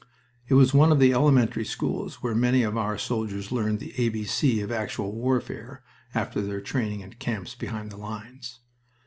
[0.47, 4.09] It was one of the elementary schools where many of our soldiers learned the A
[4.09, 5.83] B C of actual warfare
[6.15, 8.61] after their training in camps behind the lines.